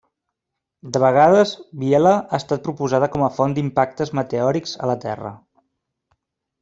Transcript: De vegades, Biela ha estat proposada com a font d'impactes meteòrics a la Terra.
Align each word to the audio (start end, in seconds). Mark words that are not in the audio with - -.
De 0.95 1.01
vegades, 1.03 1.51
Biela 1.83 2.13
ha 2.13 2.39
estat 2.43 2.65
proposada 2.69 3.11
com 3.17 3.27
a 3.27 3.29
font 3.37 3.53
d'impactes 3.59 4.13
meteòrics 4.21 4.75
a 4.87 4.91
la 4.93 4.97
Terra. 5.05 5.35